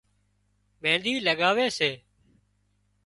[0.81, 1.91] مينۮِي لڳاوي سي